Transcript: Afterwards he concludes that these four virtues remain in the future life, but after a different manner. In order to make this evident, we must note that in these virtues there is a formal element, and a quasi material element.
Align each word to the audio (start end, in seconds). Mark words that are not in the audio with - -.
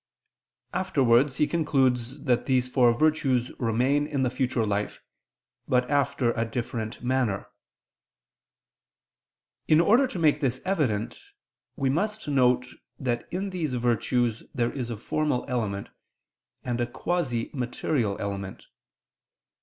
Afterwards 0.73 1.35
he 1.35 1.45
concludes 1.45 2.23
that 2.23 2.47
these 2.47 2.67
four 2.67 2.91
virtues 2.91 3.51
remain 3.59 4.07
in 4.07 4.23
the 4.23 4.31
future 4.31 4.65
life, 4.65 4.99
but 5.67 5.87
after 5.91 6.31
a 6.31 6.43
different 6.43 7.03
manner. 7.03 7.47
In 9.67 9.79
order 9.79 10.07
to 10.07 10.17
make 10.17 10.39
this 10.39 10.59
evident, 10.65 11.19
we 11.75 11.91
must 11.91 12.27
note 12.27 12.65
that 12.97 13.31
in 13.31 13.51
these 13.51 13.75
virtues 13.75 14.41
there 14.55 14.71
is 14.71 14.89
a 14.89 14.97
formal 14.97 15.45
element, 15.47 15.89
and 16.63 16.81
a 16.81 16.87
quasi 16.87 17.51
material 17.53 18.17
element. 18.19 18.65